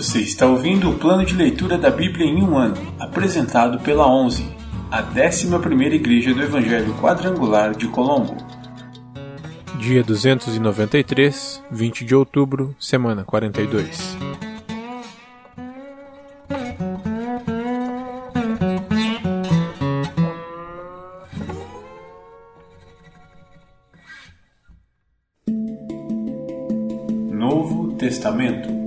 Você 0.00 0.20
está 0.20 0.46
ouvindo 0.46 0.88
o 0.88 0.98
plano 0.98 1.26
de 1.26 1.34
leitura 1.34 1.76
da 1.76 1.90
Bíblia 1.90 2.24
em 2.24 2.42
um 2.42 2.56
ano, 2.56 2.74
apresentado 2.98 3.78
pela 3.80 4.10
11, 4.10 4.50
a 4.90 5.02
11ª 5.02 5.92
Igreja 5.92 6.32
do 6.32 6.42
Evangelho 6.42 6.94
Quadrangular 6.94 7.76
de 7.76 7.86
Colombo. 7.86 8.34
Dia 9.78 10.02
293, 10.02 11.62
20 11.70 12.06
de 12.06 12.14
outubro, 12.14 12.74
semana 12.80 13.24
42. 13.24 14.16
Novo 27.30 27.92
Testamento 27.98 28.79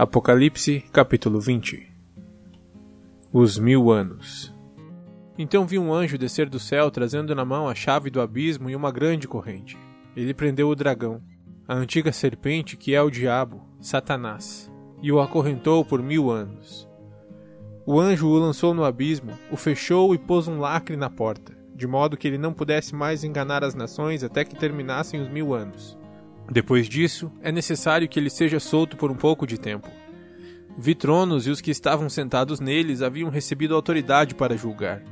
Apocalipse, 0.00 0.84
capítulo 0.92 1.40
20 1.40 1.92
Os 3.32 3.58
Mil 3.58 3.90
Anos 3.90 4.54
Então 5.36 5.66
vi 5.66 5.76
um 5.76 5.92
anjo 5.92 6.16
descer 6.16 6.48
do 6.48 6.60
céu 6.60 6.88
trazendo 6.88 7.34
na 7.34 7.44
mão 7.44 7.68
a 7.68 7.74
chave 7.74 8.08
do 8.08 8.20
abismo 8.20 8.70
e 8.70 8.76
uma 8.76 8.92
grande 8.92 9.26
corrente. 9.26 9.76
Ele 10.14 10.32
prendeu 10.32 10.68
o 10.68 10.76
dragão, 10.76 11.20
a 11.66 11.74
antiga 11.74 12.12
serpente 12.12 12.76
que 12.76 12.94
é 12.94 13.02
o 13.02 13.10
diabo, 13.10 13.60
Satanás, 13.80 14.70
e 15.02 15.10
o 15.10 15.18
acorrentou 15.18 15.84
por 15.84 16.00
mil 16.00 16.30
anos. 16.30 16.88
O 17.84 17.98
anjo 17.98 18.28
o 18.28 18.38
lançou 18.38 18.72
no 18.72 18.84
abismo, 18.84 19.32
o 19.50 19.56
fechou 19.56 20.14
e 20.14 20.18
pôs 20.18 20.46
um 20.46 20.60
lacre 20.60 20.96
na 20.96 21.10
porta 21.10 21.58
de 21.74 21.88
modo 21.88 22.16
que 22.16 22.28
ele 22.28 22.38
não 22.38 22.52
pudesse 22.52 22.94
mais 22.94 23.24
enganar 23.24 23.64
as 23.64 23.74
nações 23.74 24.22
até 24.22 24.44
que 24.44 24.54
terminassem 24.54 25.20
os 25.20 25.28
mil 25.28 25.54
anos. 25.54 25.97
Depois 26.50 26.88
disso, 26.88 27.30
é 27.42 27.52
necessário 27.52 28.08
que 28.08 28.18
ele 28.18 28.30
seja 28.30 28.58
solto 28.58 28.96
por 28.96 29.10
um 29.10 29.14
pouco 29.14 29.46
de 29.46 29.58
tempo. 29.58 29.88
Vi 30.76 30.94
tronos 30.94 31.46
e 31.46 31.50
os 31.50 31.60
que 31.60 31.70
estavam 31.70 32.08
sentados 32.08 32.60
neles 32.60 33.02
haviam 33.02 33.28
recebido 33.30 33.74
autoridade 33.74 34.34
para 34.34 34.56
julgar. 34.56 35.02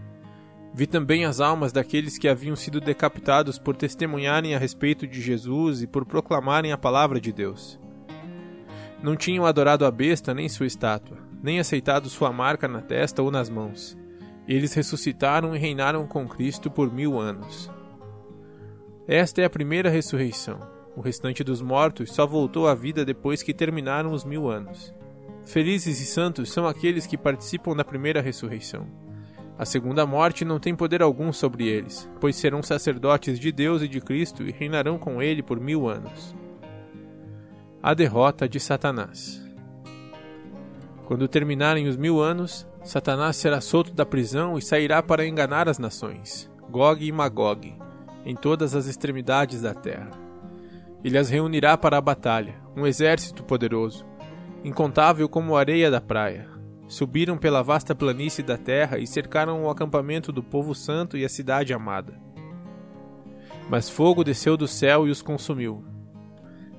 Vi 0.73 0.87
também 0.87 1.25
as 1.25 1.41
almas 1.41 1.73
daqueles 1.73 2.19
que 2.19 2.29
haviam 2.29 2.55
sido 2.55 2.81
decapitados 2.81 3.59
por 3.59 3.77
testemunharem 3.77 4.55
a 4.55 4.59
respeito 4.59 5.07
de 5.07 5.21
Jesus 5.21 5.83
e 5.83 5.87
por 5.87 6.05
proclamarem 6.05 6.73
a 6.73 6.79
palavra 6.79 7.21
de 7.21 7.33
Deus. 7.33 7.79
Não 9.03 9.17
tinham 9.17 9.45
adorado 9.45 9.85
a 9.85 9.91
besta 9.91 10.33
nem 10.33 10.49
sua 10.49 10.67
estátua, 10.67 11.19
nem 11.43 11.59
aceitado 11.59 12.09
sua 12.09 12.33
marca 12.33 12.69
na 12.69 12.81
testa 12.81 13.23
ou 13.23 13.31
nas 13.31 13.49
mãos 13.49 13.97
eles 14.49 14.75
ressuscitaram 14.75 15.55
e 15.55 15.59
reinaram 15.59 16.07
com 16.07 16.29
Cristo 16.29 16.71
por 16.71 16.93
mil 16.93 17.19
anos. 17.19 17.71
Esta 19.07 19.43
é 19.43 19.45
a 19.45 19.51
primeira 19.51 19.91
ressurreição. 19.91 20.76
O 20.97 21.03
restante 21.03 21.45
dos 21.45 21.61
mortos 21.61 22.11
só 22.11 22.27
voltou 22.27 22.67
à 22.67 22.75
vida 22.75 23.05
depois 23.05 23.43
que 23.43 23.53
terminaram 23.53 24.13
os 24.13 24.25
mil 24.25 24.49
anos. 24.49 24.95
Felizes 25.45 26.01
e 26.01 26.07
santos 26.07 26.51
são 26.51 26.67
aqueles 26.67 27.07
que 27.07 27.19
participam 27.19 27.77
da 27.77 27.85
primeira 27.85 28.23
ressurreição. 28.23 28.87
A 29.59 29.67
segunda 29.67 30.07
morte 30.07 30.45
não 30.45 30.59
tem 30.59 30.75
poder 30.75 31.03
algum 31.03 31.33
sobre 31.33 31.67
eles, 31.69 32.11
pois 32.19 32.37
serão 32.37 32.63
sacerdotes 32.63 33.39
de 33.39 33.53
Deus 33.53 33.83
e 33.83 33.89
de 33.89 34.01
Cristo 34.01 34.43
e 34.43 34.51
reinarão 34.51 34.99
com 34.99 35.23
ele 35.23 35.43
por 35.43 35.61
mil 35.61 35.87
anos. 35.87 36.35
A 37.83 37.93
derrota 37.93 38.49
de 38.49 38.59
Satanás. 38.59 39.45
Quando 41.05 41.29
terminarem 41.29 41.87
os 41.87 41.97
mil 41.97 42.21
anos, 42.21 42.67
Satanás 42.83 43.37
será 43.37 43.61
solto 43.61 43.93
da 43.93 44.05
prisão 44.05 44.59
e 44.59 44.63
sairá 44.63 45.03
para 45.03 45.27
enganar 45.27 45.69
as 45.69 45.79
nações, 45.79 46.51
Gog 46.71 47.07
e 47.07 47.13
Magog, 47.13 47.75
em 48.25 48.35
todas 48.35 48.75
as 48.75 48.87
extremidades 48.87 49.63
da 49.63 49.75
terra. 49.75 50.26
Ele 51.07 51.17
as 51.17 51.31
reunirá 51.31 51.79
para 51.79 51.97
a 51.97 52.01
batalha, 52.01 52.57
um 52.77 52.85
exército 52.85 53.45
poderoso, 53.45 54.05
incontável 54.65 55.29
como 55.29 55.55
a 55.55 55.61
areia 55.61 55.89
da 55.89 56.01
praia. 56.01 56.49
Subiram 56.89 57.39
pela 57.39 57.63
vasta 57.63 57.95
planície 57.95 58.43
da 58.43 58.59
terra 58.59 58.99
e 58.99 59.07
cercaram 59.07 59.63
o 59.63 59.71
acampamento 59.71 60.33
do 60.33 60.43
povo 60.43 60.75
santo 60.75 61.17
e 61.17 61.25
a 61.25 61.29
cidade 61.29 61.73
amada. 61.73 62.21
Mas 63.71 63.89
fogo 63.89 64.25
desceu 64.25 64.57
do 64.57 64.67
céu 64.67 65.07
e 65.07 65.11
os 65.13 65.23
consumiu. 65.23 65.85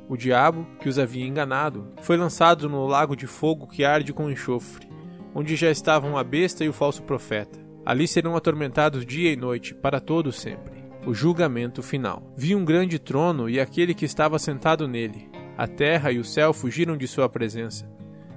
O 0.09 0.17
diabo, 0.17 0.67
que 0.81 0.89
os 0.89 0.99
havia 0.99 1.25
enganado, 1.25 1.93
foi 2.01 2.17
lançado 2.17 2.67
no 2.67 2.85
lago 2.85 3.15
de 3.15 3.27
fogo 3.27 3.65
que 3.65 3.85
arde 3.85 4.11
com 4.11 4.29
enxofre 4.29 4.87
onde 5.33 5.55
já 5.55 5.69
estavam 5.69 6.17
a 6.17 6.23
besta 6.23 6.65
e 6.65 6.69
o 6.69 6.73
falso 6.73 7.03
profeta. 7.03 7.59
Ali 7.85 8.07
serão 8.07 8.35
atormentados 8.35 9.05
dia 9.05 9.31
e 9.31 9.35
noite, 9.35 9.75
para 9.75 9.99
todo 9.99 10.31
sempre. 10.31 10.76
O 11.07 11.13
julgamento 11.13 11.81
final. 11.81 12.21
Vi 12.35 12.53
um 12.53 12.65
grande 12.65 12.99
trono 12.99 13.49
e 13.49 13.61
aquele 13.61 13.93
que 13.93 14.03
estava 14.03 14.37
sentado 14.37 14.89
nele. 14.89 15.29
A 15.57 15.65
terra 15.65 16.11
e 16.11 16.19
o 16.19 16.25
céu 16.25 16.51
fugiram 16.51 16.97
de 16.97 17.07
sua 17.07 17.29
presença, 17.29 17.89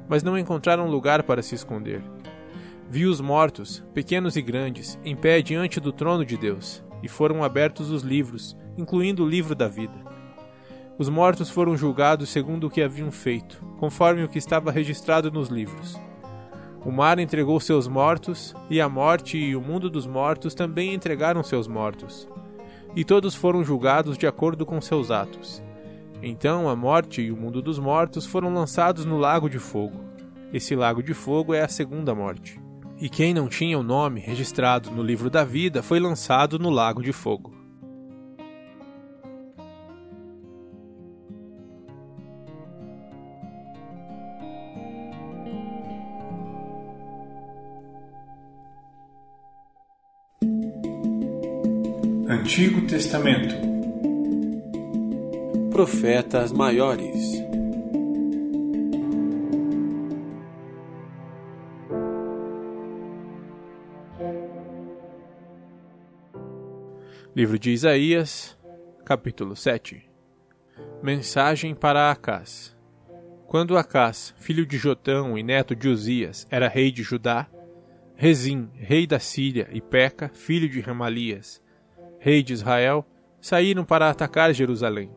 mas 0.09 0.23
não 0.23 0.39
encontraram 0.39 0.87
lugar 0.87 1.25
para 1.25 1.43
se 1.43 1.57
esconder. 1.57 2.01
Vi 2.89 3.07
os 3.07 3.21
mortos, 3.21 3.85
pequenos 3.93 4.37
e 4.37 4.41
grandes, 4.41 4.97
em 5.05 5.17
pé 5.17 5.43
diante 5.43 5.81
do 5.81 5.93
trono 5.93 6.25
de 6.25 6.37
Deus, 6.37 6.81
e 7.03 7.09
foram 7.09 7.43
abertos 7.43 7.91
os 7.91 8.05
livros, 8.05 8.57
incluindo 8.79 9.25
o 9.25 9.29
livro 9.29 9.57
da 9.57 9.67
vida. 9.67 10.05
Os 10.97 11.09
mortos 11.09 11.51
foram 11.51 11.77
julgados 11.77 12.29
segundo 12.29 12.69
o 12.69 12.71
que 12.71 12.83
haviam 12.83 13.11
feito, 13.11 13.61
conforme 13.81 14.23
o 14.23 14.29
que 14.29 14.39
estava 14.39 14.71
registrado 14.71 15.29
nos 15.29 15.49
livros. 15.49 16.01
O 16.85 16.93
mar 16.93 17.19
entregou 17.19 17.59
seus 17.59 17.89
mortos, 17.89 18.55
e 18.71 18.81
a 18.81 18.89
morte 18.89 19.37
e 19.37 19.57
o 19.57 19.61
mundo 19.61 19.91
dos 19.91 20.07
mortos 20.07 20.55
também 20.55 20.95
entregaram 20.95 21.43
seus 21.43 21.67
mortos. 21.67 22.29
E 22.95 23.05
todos 23.05 23.35
foram 23.35 23.63
julgados 23.63 24.19
de 24.19 24.27
acordo 24.27 24.67
com 24.67 24.81
seus 24.81 25.11
atos. 25.11 25.63
Então 26.23 26.69
a 26.69 26.77
morte 26.77 27.23
e 27.23 27.31
o 27.31 27.37
mundo 27.37 27.63
dos 27.63 27.79
mortos 27.79 28.27
foram 28.27 28.53
lançados 28.53 29.05
no 29.05 29.17
lago 29.17 29.49
de 29.49 29.59
fogo. 29.59 30.01
Esse 30.53 30.75
lago 30.75 31.03
de 31.03 31.15
fogo 31.15 31.55
é 31.55 31.63
a 31.63 31.69
segunda 31.69 32.15
morte. 32.15 32.61
E 33.01 33.09
quem 33.09 33.33
não 33.33 33.49
tinha 33.49 33.79
o 33.79 33.83
nome 33.83 34.21
registrado 34.21 34.91
no 34.91 35.03
livro 35.03 35.31
da 35.31 35.45
vida 35.45 35.83
foi 35.83 35.99
lançado 36.01 36.59
no 36.59 36.69
lago 36.69 37.03
de 37.03 37.13
fogo. 37.13 37.60
Antigo 52.31 52.87
Testamento. 52.87 53.57
Profetas 55.73 56.53
Maiores. 56.53 57.43
Livro 67.35 67.59
de 67.59 67.73
Isaías, 67.73 68.57
capítulo 69.05 69.57
7 69.57 70.09
Mensagem 71.03 71.75
para 71.75 72.13
Acás. 72.13 72.77
Quando 73.49 73.77
Acás, 73.77 74.33
filho 74.39 74.65
de 74.65 74.79
Jotão 74.79 75.37
e 75.37 75.43
neto 75.43 75.75
de 75.75 75.89
Uzias, 75.89 76.47
era 76.49 76.69
rei 76.69 76.93
de 76.93 77.03
Judá, 77.03 77.49
Rezim, 78.15 78.71
rei 78.75 79.05
da 79.05 79.19
Síria, 79.19 79.69
e 79.73 79.81
Peca, 79.81 80.31
filho 80.33 80.69
de 80.69 80.81
Ramalias, 80.81 81.61
rei 82.21 82.43
de 82.43 82.53
Israel, 82.53 83.05
saíram 83.41 83.83
para 83.83 84.11
atacar 84.11 84.53
Jerusalém. 84.53 85.11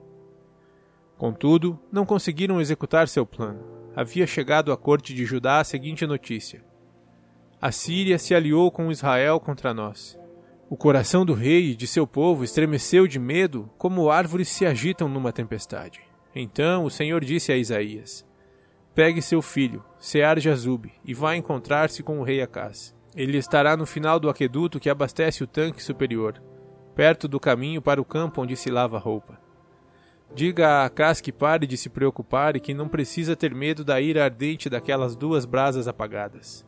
Contudo, 1.17 1.77
não 1.91 2.05
conseguiram 2.05 2.61
executar 2.61 3.09
seu 3.09 3.25
plano. 3.25 3.61
Havia 3.93 4.25
chegado 4.25 4.71
à 4.71 4.77
corte 4.77 5.13
de 5.13 5.25
Judá 5.25 5.59
a 5.59 5.63
seguinte 5.65 6.07
notícia: 6.07 6.63
A 7.61 7.71
Síria 7.71 8.17
se 8.17 8.33
aliou 8.33 8.71
com 8.71 8.89
Israel 8.89 9.39
contra 9.39 9.73
nós. 9.73 10.17
O 10.69 10.77
coração 10.77 11.25
do 11.25 11.33
rei 11.33 11.71
e 11.71 11.75
de 11.75 11.85
seu 11.85 12.07
povo 12.07 12.43
estremeceu 12.43 13.05
de 13.05 13.19
medo, 13.19 13.69
como 13.77 14.09
árvores 14.09 14.47
se 14.47 14.65
agitam 14.65 15.09
numa 15.09 15.33
tempestade. 15.33 16.01
Então 16.33 16.85
o 16.85 16.89
Senhor 16.89 17.23
disse 17.23 17.51
a 17.51 17.57
Isaías: 17.57 18.25
Pegue 18.95 19.21
seu 19.21 19.41
filho, 19.41 19.83
Sear 19.99 20.39
Jazub, 20.39 20.89
e 21.03 21.13
vá 21.13 21.35
encontrar-se 21.35 22.01
com 22.01 22.19
o 22.19 22.23
rei 22.23 22.41
Acás. 22.41 22.95
Ele 23.13 23.37
estará 23.37 23.75
no 23.75 23.85
final 23.85 24.21
do 24.21 24.29
aqueduto 24.29 24.79
que 24.79 24.89
abastece 24.89 25.43
o 25.43 25.47
tanque 25.47 25.83
superior 25.83 26.41
perto 26.95 27.27
do 27.27 27.39
caminho 27.39 27.81
para 27.81 28.01
o 28.01 28.05
campo 28.05 28.41
onde 28.41 28.55
se 28.55 28.69
lava 28.69 28.97
a 28.97 28.99
roupa. 28.99 29.39
Diga 30.35 30.67
a 30.67 30.85
Acas 30.85 31.21
que 31.21 31.31
pare 31.31 31.67
de 31.67 31.77
se 31.77 31.89
preocupar 31.89 32.55
e 32.55 32.59
que 32.59 32.73
não 32.73 32.87
precisa 32.87 33.35
ter 33.35 33.53
medo 33.53 33.83
da 33.83 34.01
ira 34.01 34.23
ardente 34.23 34.69
daquelas 34.69 35.15
duas 35.15 35.45
brasas 35.45 35.87
apagadas. 35.87 36.65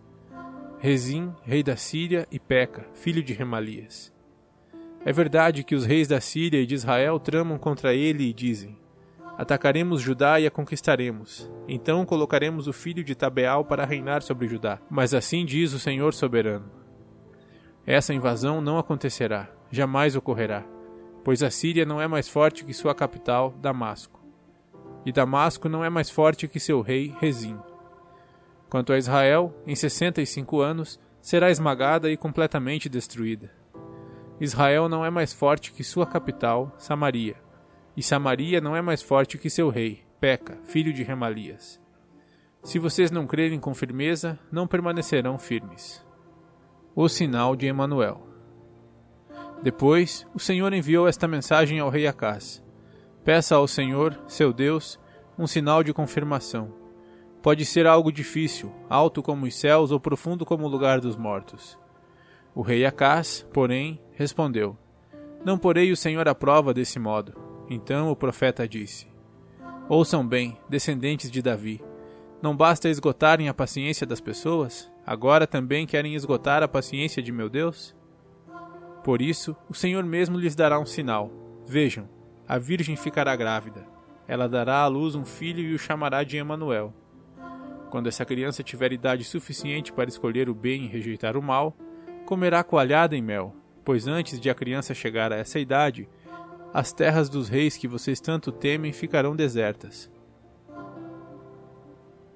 Rezim, 0.78 1.34
rei 1.44 1.64
da 1.64 1.76
Síria, 1.76 2.28
e 2.32 2.40
Peca, 2.40 2.86
filho 2.94 3.24
de 3.24 3.34
Remalias. 3.34 4.14
É 5.04 5.12
verdade 5.12 5.64
que 5.64 5.74
os 5.74 5.84
reis 5.84 6.08
da 6.08 6.22
Síria 6.22 6.62
e 6.62 6.66
de 6.66 6.76
Israel 6.76 7.20
tramam 7.20 7.58
contra 7.58 7.94
ele 7.94 8.30
e 8.30 8.34
dizem: 8.34 8.78
Atacaremos 9.36 10.02
Judá 10.02 10.40
e 10.40 10.46
a 10.46 10.52
conquistaremos. 10.52 11.50
Então 11.68 12.06
colocaremos 12.06 12.68
o 12.68 12.74
filho 12.74 13.04
de 13.04 13.16
Tabeal 13.16 13.66
para 13.66 13.86
reinar 13.86 14.22
sobre 14.22 14.48
Judá. 14.48 14.80
Mas 14.90 15.14
assim 15.14 15.44
diz 15.44 15.74
o 15.74 15.80
Senhor 15.80 16.14
soberano: 16.14 16.70
Essa 17.86 18.14
invasão 18.14 18.62
não 18.62 18.78
acontecerá 18.78 19.55
jamais 19.72 20.16
ocorrerá. 20.16 20.64
pois 21.26 21.42
a 21.42 21.50
Síria 21.50 21.86
não 21.88 22.00
é 22.00 22.08
mais 22.08 22.30
forte 22.30 22.64
que 22.64 22.72
sua 22.72 22.94
capital, 22.94 23.52
Damasco. 23.60 24.24
E 25.04 25.12
Damasco 25.12 25.68
não 25.68 25.84
é 25.84 25.90
mais 25.90 26.08
forte 26.08 26.48
que 26.48 26.60
seu 26.60 26.82
rei, 26.82 27.16
Rezim. 27.20 27.58
Quanto 28.70 28.94
a 28.94 28.98
Israel, 28.98 29.52
em 29.66 29.76
sessenta 29.76 30.22
e 30.22 30.26
cinco 30.28 30.62
anos, 30.62 31.00
será 31.20 31.50
esmagada 31.50 32.12
e 32.12 32.16
completamente 32.16 32.88
destruída. 32.88 33.52
Israel 34.40 34.88
não 34.88 35.04
é 35.04 35.10
mais 35.10 35.34
forte 35.34 35.72
que 35.72 35.84
sua 35.84 36.06
capital, 36.06 36.72
Samaria, 36.78 37.38
e 37.98 38.04
Samaria 38.04 38.62
não 38.62 38.76
é 38.76 38.82
mais 38.82 39.02
forte 39.02 39.40
que 39.40 39.50
seu 39.50 39.70
rei, 39.70 40.04
Peca, 40.20 40.60
filho 40.66 40.94
de 40.94 41.02
Remalias. 41.02 41.82
Se 42.62 42.78
vocês 42.78 43.10
não 43.10 43.26
crerem 43.26 43.60
com 43.60 43.74
firmeza, 43.74 44.38
não 44.52 44.68
permanecerão 44.68 45.40
firmes. 45.40 46.06
O 46.96 47.10
sinal 47.10 47.56
de 47.56 47.66
Emanuel. 47.66 48.28
Depois, 49.66 50.28
o 50.32 50.38
Senhor 50.38 50.72
enviou 50.74 51.08
esta 51.08 51.28
mensagem 51.28 51.80
ao 51.80 51.90
rei 51.90 52.06
Acás: 52.06 52.64
Peça 53.24 53.56
ao 53.56 53.68
Senhor, 53.68 54.16
seu 54.28 54.54
Deus, 54.54 55.00
um 55.40 55.48
sinal 55.48 55.84
de 55.84 55.92
confirmação. 55.92 56.72
Pode 57.42 57.66
ser 57.66 57.88
algo 57.88 58.12
difícil, 58.12 58.72
alto 58.88 59.24
como 59.24 59.48
os 59.48 59.56
céus 59.56 59.90
ou 59.92 60.00
profundo 60.00 60.46
como 60.46 60.66
o 60.66 60.68
lugar 60.68 61.02
dos 61.02 61.16
mortos. 61.16 61.80
O 62.54 62.62
rei 62.62 62.86
Acás, 62.86 63.44
porém, 63.52 64.00
respondeu: 64.12 64.78
Não 65.44 65.58
porei 65.58 65.92
o 65.92 65.98
Senhor 65.98 66.28
à 66.28 66.36
prova 66.36 66.72
desse 66.72 67.00
modo. 67.00 67.34
Então 67.68 68.12
o 68.12 68.16
profeta 68.16 68.68
disse: 68.68 69.08
Ouçam 69.90 70.24
bem, 70.28 70.60
descendentes 70.70 71.32
de 71.32 71.42
Davi. 71.42 71.84
Não 72.40 72.56
basta 72.56 72.88
esgotarem 72.88 73.50
a 73.50 73.54
paciência 73.54 74.06
das 74.06 74.22
pessoas? 74.22 74.92
Agora 75.04 75.48
também 75.48 75.88
querem 75.88 76.14
esgotar 76.14 76.62
a 76.62 76.68
paciência 76.68 77.20
de 77.20 77.32
meu 77.32 77.50
Deus? 77.50 77.96
Por 79.06 79.22
isso, 79.22 79.56
o 79.70 79.74
Senhor 79.76 80.04
mesmo 80.04 80.36
lhes 80.36 80.56
dará 80.56 80.80
um 80.80 80.86
sinal. 80.86 81.32
Vejam, 81.64 82.10
a 82.48 82.58
virgem 82.58 82.96
ficará 82.96 83.36
grávida. 83.36 83.86
Ela 84.28 84.50
dará 84.50 84.80
à 84.80 84.88
luz 84.88 85.14
um 85.14 85.24
filho 85.24 85.60
e 85.60 85.76
o 85.76 85.78
chamará 85.78 86.24
de 86.24 86.38
Emanuel. 86.38 86.92
Quando 87.92 88.08
essa 88.08 88.26
criança 88.26 88.64
tiver 88.64 88.92
idade 88.92 89.24
suficiente 89.24 89.94
para 89.94 90.10
escolher 90.10 90.50
o 90.50 90.56
bem 90.56 90.86
e 90.86 90.88
rejeitar 90.88 91.38
o 91.38 91.42
mal, 91.44 91.78
comerá 92.26 92.64
coalhada 92.64 93.16
em 93.16 93.22
mel, 93.22 93.56
pois 93.84 94.08
antes 94.08 94.40
de 94.40 94.50
a 94.50 94.56
criança 94.56 94.96
chegar 94.96 95.32
a 95.32 95.36
essa 95.36 95.60
idade, 95.60 96.10
as 96.74 96.92
terras 96.92 97.30
dos 97.30 97.48
reis 97.48 97.78
que 97.78 97.88
vocês 97.88 98.20
tanto 98.20 98.52
temem 98.52 98.92
ficarão 98.92 99.36
desertas. 99.36 100.10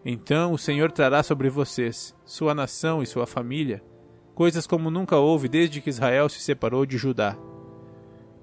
Então 0.06 0.54
o 0.54 0.57
Senhor 0.60 0.92
trará 0.92 1.24
sobre 1.24 1.50
vocês, 1.50 2.16
sua 2.24 2.54
nação 2.54 3.01
e 3.01 3.07
sua 3.07 3.25
família, 3.25 3.83
coisas 4.40 4.66
como 4.66 4.90
nunca 4.90 5.18
houve 5.18 5.50
desde 5.50 5.82
que 5.82 5.90
Israel 5.90 6.30
se 6.30 6.40
separou 6.40 6.86
de 6.86 6.98
Judá. 6.98 7.38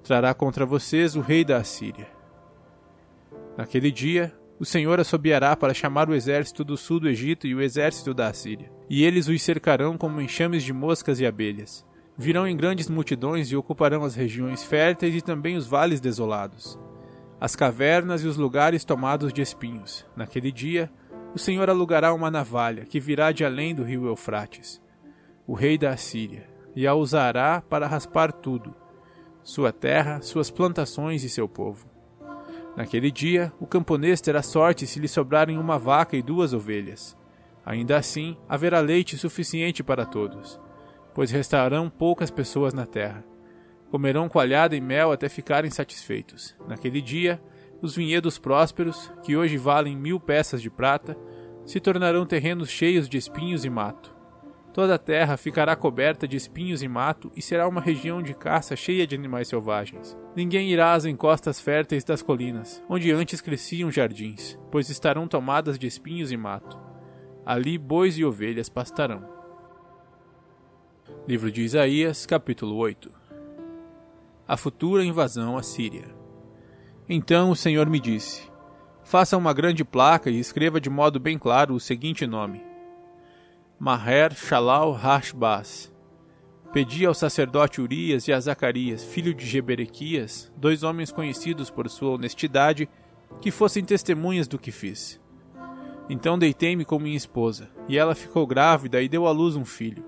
Trará 0.03 0.31
contra 0.31 0.63
vocês 0.63 1.15
o 1.15 1.21
rei 1.21 1.43
da 1.43 1.57
Assíria. 1.57 2.07
Naquele 3.57 3.89
dia, 3.89 4.31
o 4.59 4.63
Senhor 4.63 4.99
assobiará 4.99 5.55
para 5.55 5.73
chamar 5.73 6.07
o 6.07 6.13
exército 6.13 6.63
do 6.63 6.77
sul 6.77 6.99
do 6.99 7.09
Egito 7.09 7.47
e 7.47 7.55
o 7.55 7.63
exército 7.63 8.13
da 8.13 8.27
Assíria, 8.27 8.71
e 8.87 9.03
eles 9.03 9.27
os 9.27 9.41
cercarão 9.41 9.97
como 9.97 10.21
enxames 10.21 10.61
de 10.61 10.71
moscas 10.71 11.19
e 11.19 11.25
abelhas. 11.25 11.83
Virão 12.15 12.47
em 12.47 12.55
grandes 12.55 12.87
multidões 12.87 13.51
e 13.51 13.55
ocuparão 13.55 14.03
as 14.03 14.13
regiões 14.13 14.61
férteis 14.63 15.15
e 15.15 15.21
também 15.21 15.57
os 15.57 15.65
vales 15.65 15.99
desolados, 15.99 16.77
as 17.41 17.55
cavernas 17.55 18.23
e 18.23 18.27
os 18.27 18.37
lugares 18.37 18.85
tomados 18.85 19.33
de 19.33 19.41
espinhos. 19.41 20.05
Naquele 20.15 20.51
dia, 20.51 20.91
o 21.33 21.39
Senhor 21.39 21.67
alugará 21.71 22.13
uma 22.13 22.29
navalha 22.29 22.85
que 22.85 22.99
virá 22.99 23.31
de 23.31 23.43
além 23.43 23.73
do 23.73 23.81
rio 23.81 24.05
Eufrates 24.05 24.79
o 25.47 25.53
rei 25.53 25.77
da 25.77 25.91
Assíria, 25.91 26.47
e 26.75 26.85
a 26.85 26.93
usará 26.93 27.61
para 27.61 27.87
raspar 27.87 28.33
tudo, 28.33 28.75
sua 29.41 29.71
terra, 29.71 30.21
suas 30.21 30.51
plantações 30.51 31.23
e 31.23 31.29
seu 31.29 31.47
povo. 31.47 31.89
Naquele 32.75 33.09
dia, 33.09 33.51
o 33.59 33.65
camponês 33.65 34.19
terá 34.19 34.43
sorte 34.43 34.85
se 34.85 34.99
lhe 34.99 35.07
sobrarem 35.07 35.57
uma 35.57 35.79
vaca 35.79 36.17
e 36.17 36.21
duas 36.21 36.53
ovelhas. 36.53 37.17
Ainda 37.65 37.97
assim, 37.97 38.37
haverá 38.47 38.81
leite 38.81 39.17
suficiente 39.17 39.81
para 39.81 40.05
todos, 40.05 40.59
pois 41.15 41.31
restarão 41.31 41.89
poucas 41.89 42.29
pessoas 42.29 42.73
na 42.73 42.85
terra. 42.85 43.23
Comerão 43.89 44.27
coalhada 44.27 44.75
e 44.75 44.81
mel 44.81 45.13
até 45.13 45.29
ficarem 45.29 45.71
satisfeitos. 45.71 46.55
Naquele 46.67 47.01
dia, 47.01 47.41
os 47.81 47.95
vinhedos 47.95 48.37
prósperos, 48.37 49.11
que 49.23 49.37
hoje 49.37 49.55
valem 49.55 49.95
mil 49.95 50.19
peças 50.19 50.61
de 50.61 50.69
prata, 50.69 51.17
se 51.65 51.79
tornarão 51.79 52.25
terrenos 52.25 52.69
cheios 52.69 53.07
de 53.07 53.17
espinhos 53.17 53.63
e 53.63 53.69
mato. 53.69 54.16
Toda 54.77 54.93
a 54.93 54.99
terra 54.99 55.37
ficará 55.37 55.75
coberta 55.75 56.27
de 56.27 56.37
espinhos 56.37 56.83
e 56.83 56.87
mato 56.87 57.31
e 57.35 57.41
será 57.41 57.67
uma 57.67 57.81
região 57.81 58.21
de 58.21 58.35
caça 58.35 58.75
cheia 58.75 59.07
de 59.07 59.15
animais 59.15 59.47
selvagens. 59.47 60.15
Ninguém 60.35 60.69
irá 60.69 60.93
às 60.93 61.03
encostas 61.03 61.59
férteis 61.59 62.03
das 62.03 62.21
colinas, 62.21 62.79
onde 62.87 63.11
antes 63.11 63.41
cresciam 63.41 63.89
jardins, 63.89 64.55
pois 64.71 64.87
estarão 64.91 65.27
tomadas 65.27 65.79
de 65.79 65.87
espinhos 65.87 66.31
e 66.31 66.37
mato. 66.37 66.77
Ali 67.43 67.75
bois 67.75 68.19
e 68.19 68.23
ovelhas 68.23 68.69
pastarão. 68.69 69.27
Livro 71.27 71.51
de 71.51 71.63
Isaías, 71.63 72.27
capítulo 72.27 72.75
8 72.75 73.09
A 74.47 74.55
futura 74.55 75.03
invasão 75.03 75.57
à 75.57 75.63
Síria. 75.63 76.05
Então 77.09 77.49
o 77.49 77.55
Senhor 77.55 77.89
me 77.89 77.99
disse: 77.99 78.47
Faça 79.03 79.35
uma 79.37 79.53
grande 79.53 79.83
placa 79.83 80.29
e 80.29 80.39
escreva 80.39 80.79
de 80.79 80.87
modo 80.91 81.19
bem 81.19 81.35
claro 81.39 81.73
o 81.73 81.79
seguinte 81.79 82.27
nome: 82.27 82.61
Maher 83.79 84.33
Shalal 84.33 84.91
Hashbaz. 84.91 85.93
Pedi 86.73 87.05
ao 87.05 87.13
sacerdote 87.13 87.79
Urias 87.79 88.27
e 88.27 88.33
a 88.33 88.39
Zacarias, 88.39 89.03
filho 89.03 89.35
de 89.35 89.45
Jeberequias, 89.45 90.51
dois 90.57 90.81
homens 90.81 91.11
conhecidos 91.11 91.69
por 91.69 91.87
sua 91.87 92.15
honestidade, 92.15 92.89
que 93.39 93.51
fossem 93.51 93.85
testemunhas 93.85 94.47
do 94.47 94.57
que 94.57 94.71
fiz. 94.71 95.21
Então 96.09 96.39
deitei-me 96.39 96.83
com 96.83 96.97
minha 96.97 97.15
esposa, 97.15 97.69
e 97.87 97.99
ela 97.99 98.15
ficou 98.15 98.47
grávida 98.47 98.99
e 98.99 99.07
deu 99.07 99.27
à 99.27 99.31
luz 99.31 99.55
um 99.55 99.63
filho. 99.63 100.03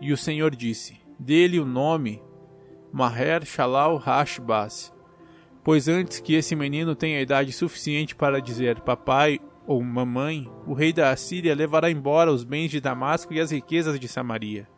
E 0.00 0.12
o 0.12 0.16
Senhor 0.16 0.52
disse: 0.56 1.00
Dê-lhe 1.16 1.60
o 1.60 1.64
nome 1.64 2.20
Maher 2.92 3.46
Shalal 3.46 3.96
Hashbaz, 3.96 4.92
pois 5.62 5.86
antes 5.86 6.18
que 6.18 6.34
esse 6.34 6.56
menino 6.56 6.96
tenha 6.96 7.20
idade 7.20 7.52
suficiente 7.52 8.12
para 8.16 8.42
dizer 8.42 8.80
papai 8.80 9.38
ou 9.66 9.82
mamãe, 9.82 10.50
o 10.66 10.74
rei 10.74 10.92
da 10.92 11.10
Assíria 11.10 11.54
levará 11.54 11.90
embora 11.90 12.30
os 12.30 12.44
bens 12.44 12.70
de 12.70 12.80
Damasco 12.80 13.32
e 13.32 13.40
as 13.40 13.50
riquezas 13.50 13.98
de 13.98 14.08
Samaria. 14.08 14.68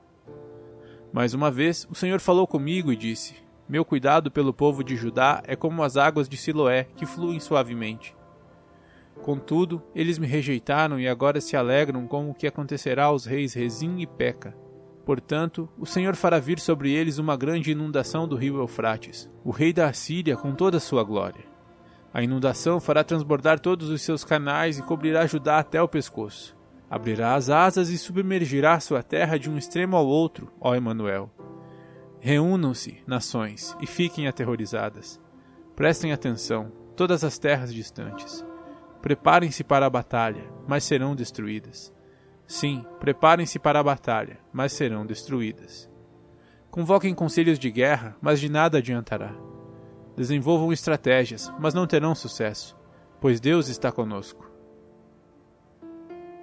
Mais 1.12 1.34
uma 1.34 1.50
vez, 1.50 1.86
o 1.90 1.94
Senhor 1.94 2.20
falou 2.20 2.46
comigo 2.46 2.92
e 2.92 2.96
disse: 2.96 3.34
Meu 3.68 3.84
cuidado 3.84 4.30
pelo 4.30 4.52
povo 4.52 4.84
de 4.84 4.96
Judá 4.96 5.42
é 5.46 5.56
como 5.56 5.82
as 5.82 5.96
águas 5.96 6.28
de 6.28 6.36
Siloé, 6.36 6.84
que 6.96 7.06
fluem 7.06 7.40
suavemente. 7.40 8.14
Contudo, 9.22 9.82
eles 9.94 10.18
me 10.18 10.26
rejeitaram 10.26 11.00
e 11.00 11.08
agora 11.08 11.40
se 11.40 11.56
alegram 11.56 12.06
com 12.06 12.30
o 12.30 12.34
que 12.34 12.46
acontecerá 12.46 13.04
aos 13.04 13.24
reis 13.24 13.54
Rezim 13.54 14.00
e 14.00 14.06
Peca. 14.06 14.56
Portanto, 15.04 15.68
o 15.78 15.86
Senhor 15.86 16.14
fará 16.14 16.38
vir 16.38 16.58
sobre 16.58 16.92
eles 16.92 17.18
uma 17.18 17.36
grande 17.36 17.70
inundação 17.70 18.26
do 18.28 18.36
rio 18.36 18.58
Eufrates, 18.58 19.30
o 19.44 19.50
rei 19.50 19.72
da 19.72 19.88
Assíria 19.88 20.36
com 20.36 20.54
toda 20.54 20.76
a 20.76 20.80
sua 20.80 21.02
glória. 21.02 21.55
A 22.12 22.22
inundação 22.22 22.80
fará 22.80 23.04
transbordar 23.04 23.60
todos 23.60 23.90
os 23.90 24.02
seus 24.02 24.24
canais 24.24 24.78
e 24.78 24.82
cobrirá 24.82 25.26
Judá 25.26 25.58
até 25.58 25.80
o 25.80 25.88
pescoço. 25.88 26.56
Abrirá 26.88 27.34
as 27.34 27.50
asas 27.50 27.88
e 27.90 27.98
submergirá 27.98 28.78
sua 28.80 29.02
terra 29.02 29.38
de 29.38 29.50
um 29.50 29.58
extremo 29.58 29.96
ao 29.96 30.06
outro, 30.06 30.52
ó 30.60 30.74
Emanuel. 30.74 31.30
Reúnam-se, 32.20 33.02
nações, 33.06 33.76
e 33.80 33.86
fiquem 33.86 34.26
aterrorizadas. 34.26 35.20
Prestem 35.74 36.12
atenção, 36.12 36.72
todas 36.96 37.22
as 37.22 37.38
terras 37.38 37.74
distantes. 37.74 38.44
Preparem-se 39.02 39.62
para 39.62 39.86
a 39.86 39.90
batalha, 39.90 40.44
mas 40.66 40.84
serão 40.84 41.14
destruídas. 41.14 41.92
Sim, 42.46 42.84
preparem-se 43.00 43.58
para 43.58 43.80
a 43.80 43.82
batalha, 43.82 44.38
mas 44.52 44.72
serão 44.72 45.04
destruídas. 45.04 45.90
Convoquem 46.70 47.14
conselhos 47.14 47.58
de 47.58 47.70
guerra, 47.70 48.16
mas 48.20 48.40
de 48.40 48.48
nada 48.48 48.78
adiantará. 48.78 49.34
Desenvolvam 50.16 50.72
estratégias, 50.72 51.52
mas 51.58 51.74
não 51.74 51.86
terão 51.86 52.14
sucesso, 52.14 52.74
pois 53.20 53.38
Deus 53.38 53.68
está 53.68 53.92
conosco. 53.92 54.50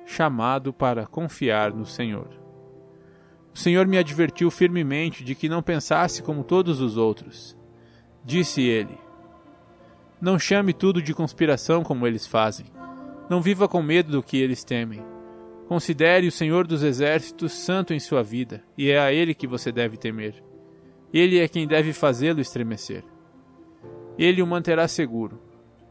Chamado 0.06 0.72
para 0.72 1.08
confiar 1.08 1.74
no 1.74 1.86
Senhor. 1.86 2.30
O 3.52 3.58
Senhor 3.58 3.88
me 3.88 3.98
advertiu 3.98 4.52
firmemente 4.52 5.24
de 5.24 5.34
que 5.34 5.50
não 5.50 5.64
pensasse 5.64 6.22
como 6.22 6.44
todos 6.44 6.82
os 6.82 6.98
outros. 6.98 7.58
Disse 8.24 8.62
ele: 8.62 8.96
Não 10.22 10.38
chame 10.38 10.72
tudo 10.72 11.02
de 11.02 11.14
conspiração 11.14 11.82
como 11.82 12.06
eles 12.06 12.28
fazem. 12.28 12.68
Não 13.28 13.42
viva 13.42 13.68
com 13.68 13.82
medo 13.82 14.12
do 14.12 14.22
que 14.22 14.38
eles 14.38 14.64
temem. 14.64 15.04
Considere 15.68 16.28
o 16.28 16.32
Senhor 16.32 16.68
dos 16.68 16.84
Exércitos 16.84 17.54
santo 17.54 17.92
em 17.92 18.00
sua 18.00 18.22
vida, 18.22 18.64
e 18.78 18.92
é 18.92 19.00
a 19.00 19.12
Ele 19.12 19.34
que 19.34 19.48
você 19.48 19.72
deve 19.72 19.98
temer. 19.98 20.44
Ele 21.12 21.40
é 21.40 21.48
quem 21.48 21.66
deve 21.66 21.94
fazê-lo 21.94 22.42
estremecer 22.42 23.04
ele 24.18 24.42
o 24.42 24.48
manterá 24.48 24.88
seguro. 24.88 25.42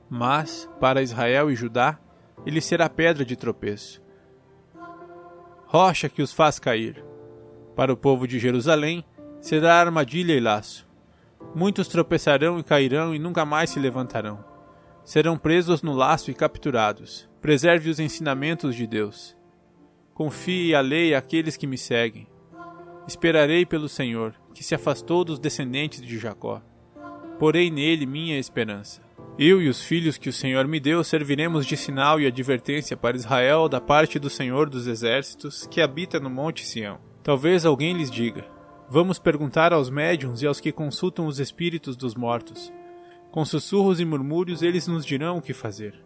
Mas, 0.09 0.69
para 0.79 1.03
Israel 1.03 1.51
e 1.51 1.55
Judá, 1.57 1.99
ele 2.45 2.61
será 2.61 2.89
pedra 2.89 3.25
de 3.25 3.37
tropeço. 3.37 4.03
Rocha 5.67 6.09
que 6.09 6.23
os 6.23 6.33
faz 6.33 6.59
cair. 6.59 7.03
Para 7.75 7.93
o 7.93 7.97
povo 7.97 8.27
de 8.29 8.39
Jerusalém, 8.39 9.05
será 9.41 9.77
armadilha 9.77 10.35
e 10.35 10.41
laço. 10.41 10.87
Muitos 11.55 11.89
tropeçarão 11.89 12.59
e 12.59 12.63
cairão 12.63 13.15
e 13.15 13.19
nunca 13.19 13.45
mais 13.45 13.71
se 13.71 13.81
levantarão. 13.81 14.45
Serão 15.05 15.37
presos 15.37 15.83
no 15.83 15.93
laço 15.93 16.31
e 16.31 16.35
capturados. 16.35 17.29
Preserve 17.41 17.91
os 17.91 17.99
ensinamentos 17.99 18.77
de 18.77 18.87
Deus. 18.87 19.37
Confie 20.15 20.75
a 20.75 20.81
lei 20.81 21.15
àqueles 21.15 21.57
que 21.57 21.67
me 21.67 21.79
seguem. 21.79 22.29
Esperarei 23.09 23.67
pelo 23.67 23.89
Senhor, 23.89 24.35
que 24.55 24.63
se 24.63 24.75
afastou 24.75 25.25
dos 25.25 25.39
descendentes 25.39 26.01
de 26.01 26.19
Jacó. 26.19 26.63
Porei 27.43 27.73
nele 27.73 28.07
minha 28.07 28.39
esperança. 28.39 29.03
Eu 29.37 29.61
e 29.61 29.69
os 29.69 29.83
filhos 29.83 30.17
que 30.17 30.29
o 30.29 30.33
Senhor 30.33 30.65
me 30.69 30.79
deu 30.79 31.03
serviremos 31.03 31.67
de 31.67 31.77
sinal 31.77 32.21
e 32.21 32.27
advertência 32.29 32.97
para 32.97 33.17
Israel 33.17 33.69
da 33.69 33.81
parte 33.81 34.17
do 34.17 34.31
Senhor 34.31 34.71
dos 34.71 34.87
Exércitos, 34.87 35.67
que 35.67 35.81
habita 35.81 36.21
no 36.21 36.31
Monte 36.31 36.65
Sião. 36.65 37.01
Talvez 37.21 37.67
alguém 37.67 37.97
lhes 37.97 38.13
diga: 38.13 38.47
Vamos 38.89 39.19
perguntar 39.19 39.73
aos 39.73 39.91
médiuns 39.91 40.41
e 40.41 40.47
aos 40.47 40.61
que 40.61 40.71
consultam 40.71 41.27
os 41.27 41.41
espíritos 41.41 41.97
dos 41.97 42.15
mortos. 42.15 42.73
Com 43.33 43.45
sussurros 43.45 43.99
e 43.99 44.05
murmúrios 44.05 44.63
eles 44.63 44.87
nos 44.87 45.05
dirão 45.05 45.39
o 45.39 45.43
que 45.43 45.53
fazer. 45.53 45.97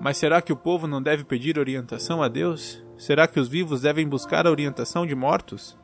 Mas 0.00 0.16
será 0.16 0.40
que 0.40 0.54
o 0.54 0.56
povo 0.56 0.86
não 0.86 1.02
deve 1.02 1.22
pedir 1.22 1.58
orientação 1.58 2.22
a 2.22 2.28
Deus? 2.28 2.82
Será 2.96 3.28
que 3.28 3.38
os 3.38 3.46
vivos 3.46 3.82
devem 3.82 4.08
buscar 4.08 4.46
a 4.46 4.50
orientação 4.50 5.04
de 5.04 5.14
mortos? 5.14 5.78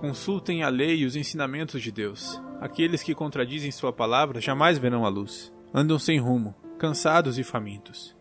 Consultem 0.00 0.62
a 0.62 0.70
lei 0.70 1.00
e 1.00 1.04
os 1.04 1.14
ensinamentos 1.14 1.82
de 1.82 1.92
Deus. 1.92 2.40
Aqueles 2.58 3.02
que 3.02 3.14
contradizem 3.14 3.70
sua 3.70 3.92
palavra 3.92 4.40
jamais 4.40 4.78
verão 4.78 5.04
a 5.04 5.10
luz. 5.10 5.52
Andam 5.74 5.98
sem 5.98 6.18
rumo, 6.18 6.54
cansados 6.78 7.38
e 7.38 7.44
famintos. 7.44 8.16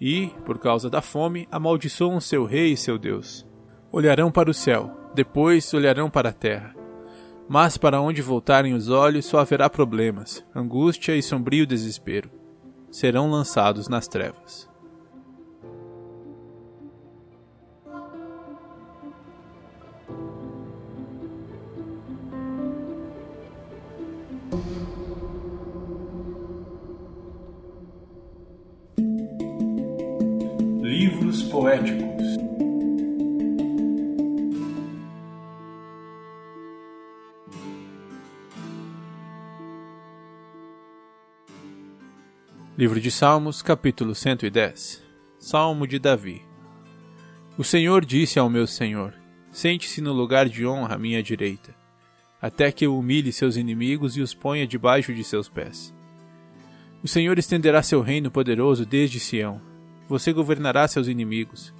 E, 0.00 0.28
por 0.44 0.56
causa 0.60 0.88
da 0.88 1.02
fome, 1.02 1.48
amaldiçoam 1.50 2.20
seu 2.20 2.44
rei 2.44 2.72
e 2.72 2.76
seu 2.76 2.96
Deus. 2.96 3.44
Olharão 3.90 4.30
para 4.30 4.48
o 4.48 4.54
céu, 4.54 4.96
depois 5.16 5.74
olharão 5.74 6.08
para 6.08 6.28
a 6.28 6.32
terra. 6.32 6.76
Mas 7.48 7.76
para 7.76 8.00
onde 8.00 8.22
voltarem 8.22 8.72
os 8.72 8.88
olhos 8.88 9.26
só 9.26 9.40
haverá 9.40 9.68
problemas, 9.68 10.44
angústia 10.54 11.16
e 11.16 11.22
sombrio 11.22 11.66
desespero. 11.66 12.30
Serão 12.88 13.28
lançados 13.28 13.88
nas 13.88 14.06
trevas. 14.06 14.68
Livro 42.78 43.00
de 43.00 43.10
Salmos, 43.10 43.62
capítulo 43.62 44.14
110 44.14 45.02
Salmo 45.38 45.86
de 45.86 45.98
Davi 45.98 46.42
O 47.56 47.64
Senhor 47.64 48.04
disse 48.04 48.38
ao 48.38 48.50
meu 48.50 48.66
Senhor: 48.66 49.14
Sente-se 49.50 50.02
no 50.02 50.12
lugar 50.12 50.46
de 50.46 50.66
honra 50.66 50.96
à 50.96 50.98
minha 50.98 51.22
direita, 51.22 51.74
até 52.38 52.70
que 52.70 52.84
eu 52.84 52.94
humilhe 52.94 53.32
seus 53.32 53.56
inimigos 53.56 54.14
e 54.18 54.20
os 54.20 54.34
ponha 54.34 54.66
debaixo 54.66 55.14
de 55.14 55.24
seus 55.24 55.48
pés. 55.48 55.94
O 57.02 57.08
Senhor 57.08 57.38
estenderá 57.38 57.82
seu 57.82 58.02
reino 58.02 58.30
poderoso 58.30 58.84
desde 58.84 59.18
Sião. 59.20 59.58
Você 60.06 60.30
governará 60.30 60.86
seus 60.86 61.08
inimigos. 61.08 61.72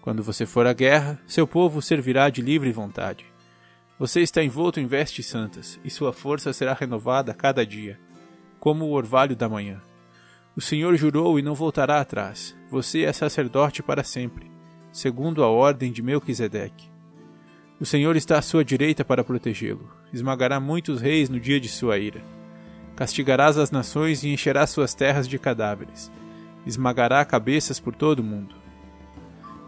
Quando 0.00 0.22
você 0.22 0.46
for 0.46 0.68
à 0.68 0.72
guerra, 0.72 1.20
seu 1.26 1.48
povo 1.48 1.82
servirá 1.82 2.30
de 2.30 2.42
livre 2.42 2.70
vontade. 2.70 3.26
Você 3.98 4.20
está 4.20 4.40
envolto 4.40 4.78
em 4.78 4.86
vestes 4.86 5.26
santas, 5.26 5.80
e 5.84 5.90
sua 5.90 6.12
força 6.12 6.52
será 6.52 6.74
renovada 6.74 7.32
a 7.32 7.34
cada 7.34 7.66
dia, 7.66 7.98
como 8.60 8.84
o 8.84 8.92
orvalho 8.92 9.34
da 9.34 9.48
manhã. 9.48 9.82
O 10.58 10.60
Senhor 10.60 10.96
jurou 10.96 11.38
e 11.38 11.42
não 11.42 11.54
voltará 11.54 12.00
atrás. 12.00 12.52
Você 12.68 13.04
é 13.04 13.12
sacerdote 13.12 13.80
para 13.80 14.02
sempre, 14.02 14.50
segundo 14.90 15.44
a 15.44 15.46
ordem 15.46 15.92
de 15.92 16.02
Melquisedeque. 16.02 16.90
O 17.78 17.86
Senhor 17.86 18.16
está 18.16 18.38
à 18.38 18.42
sua 18.42 18.64
direita 18.64 19.04
para 19.04 19.22
protegê-lo. 19.22 19.88
Esmagará 20.12 20.58
muitos 20.58 21.00
reis 21.00 21.28
no 21.28 21.38
dia 21.38 21.60
de 21.60 21.68
sua 21.68 21.96
ira. 21.96 22.20
Castigarás 22.96 23.56
as 23.56 23.70
nações 23.70 24.24
e 24.24 24.30
encherá 24.30 24.66
suas 24.66 24.94
terras 24.94 25.28
de 25.28 25.38
cadáveres. 25.38 26.10
Esmagará 26.66 27.24
cabeças 27.24 27.78
por 27.78 27.94
todo 27.94 28.18
o 28.18 28.24
mundo. 28.24 28.56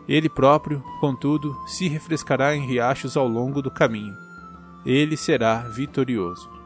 Ele 0.09 0.29
próprio, 0.29 0.83
contudo, 0.99 1.57
se 1.69 1.87
refrescará 1.87 2.57
em 2.57 2.67
riachos 2.67 3.17
ao 3.17 3.29
longo 3.29 3.63
do 3.63 3.71
caminho. 3.71 4.17
Ele 4.85 5.17
será 5.17 5.59
vitorioso. 5.69 6.60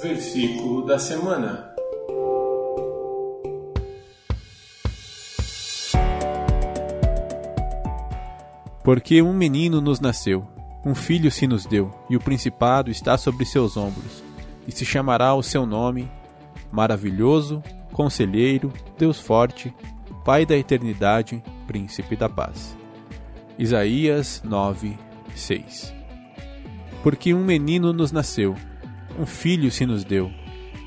Versículo 0.00 0.84
da 0.84 0.98
semana. 0.98 1.74
Porque 8.84 9.20
um 9.22 9.32
menino 9.32 9.80
nos 9.80 9.98
nasceu, 9.98 10.46
um 10.84 10.94
filho 10.94 11.30
se 11.30 11.46
nos 11.46 11.66
deu, 11.66 11.90
e 12.08 12.16
o 12.16 12.20
principado 12.20 12.90
está 12.90 13.16
sobre 13.16 13.44
seus 13.44 13.76
ombros, 13.76 14.22
e 14.66 14.70
se 14.70 14.84
chamará 14.84 15.34
o 15.34 15.42
seu 15.42 15.66
nome 15.66 16.08
Maravilhoso, 16.70 17.62
Conselheiro, 17.92 18.72
Deus 18.98 19.18
Forte, 19.18 19.74
Pai 20.24 20.44
da 20.44 20.56
Eternidade, 20.56 21.42
Príncipe 21.66 22.16
da 22.16 22.28
Paz. 22.28 22.76
Isaías 23.58 24.42
9, 24.44 24.98
6 25.34 25.94
Porque 27.02 27.32
um 27.32 27.42
menino 27.42 27.92
nos 27.94 28.12
nasceu, 28.12 28.54
um 29.18 29.26
filho 29.26 29.70
se 29.70 29.86
nos 29.86 30.04
deu, 30.04 30.30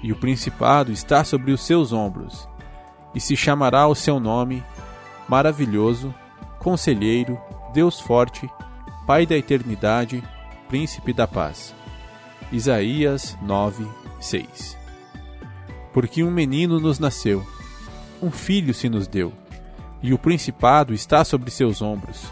e 0.01 0.11
o 0.11 0.15
principado 0.15 0.91
está 0.91 1.23
sobre 1.23 1.51
os 1.51 1.61
seus 1.61 1.91
ombros, 1.91 2.47
e 3.13 3.19
se 3.19 3.35
chamará 3.35 3.87
o 3.87 3.95
seu 3.95 4.19
nome 4.19 4.63
Maravilhoso, 5.27 6.13
Conselheiro, 6.59 7.39
Deus 7.73 7.99
Forte, 7.99 8.49
Pai 9.05 9.25
da 9.25 9.37
Eternidade, 9.37 10.23
Príncipe 10.67 11.13
da 11.13 11.27
Paz. 11.27 11.73
Isaías 12.51 13.37
9, 13.43 13.87
6 14.19 14.75
Porque 15.93 16.23
um 16.23 16.31
menino 16.31 16.79
nos 16.79 16.97
nasceu, 16.97 17.45
um 18.21 18.31
filho 18.31 18.73
se 18.73 18.89
nos 18.89 19.07
deu, 19.07 19.31
e 20.01 20.13
o 20.13 20.17
principado 20.17 20.93
está 20.93 21.23
sobre 21.23 21.51
seus 21.51 21.81
ombros, 21.81 22.23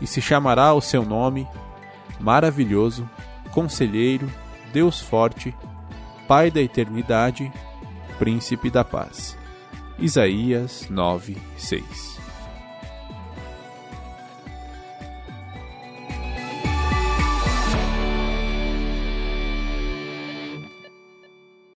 e 0.00 0.06
se 0.06 0.20
chamará 0.20 0.74
o 0.74 0.80
seu 0.80 1.04
nome 1.04 1.46
Maravilhoso, 2.18 3.08
Conselheiro, 3.52 4.28
Deus 4.72 5.00
Forte, 5.00 5.54
Pai 6.26 6.50
da 6.50 6.60
Eternidade, 6.60 7.52
Príncipe 8.18 8.70
da 8.70 8.84
Paz. 8.84 9.36
Isaías 9.98 10.86
9, 10.88 11.36
6 11.56 12.21